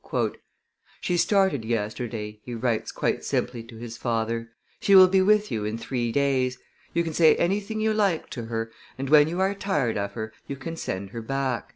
"She 0.99 1.15
started 1.15 1.63
yesterday," 1.63 2.39
he 2.43 2.55
writes 2.55 2.91
quite 2.91 3.23
simply 3.23 3.61
to 3.65 3.77
his 3.77 3.97
father, 3.97 4.49
"she 4.79 4.95
will 4.95 5.07
be 5.07 5.21
with 5.21 5.51
you 5.51 5.63
in 5.63 5.77
three 5.77 6.11
days; 6.11 6.57
you 6.91 7.03
can 7.03 7.13
say 7.13 7.35
anything 7.35 7.79
you 7.79 7.93
like 7.93 8.27
to 8.31 8.45
her, 8.45 8.71
and 8.97 9.11
when 9.11 9.27
you 9.27 9.39
are 9.41 9.53
tired 9.53 9.99
of 9.99 10.13
her, 10.13 10.33
you 10.47 10.55
can 10.55 10.75
send 10.75 11.11
her 11.11 11.21
back." 11.21 11.69